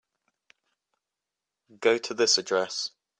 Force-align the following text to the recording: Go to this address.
Go 1.79 1.99
to 1.99 2.15
this 2.15 2.39
address. 2.39 2.89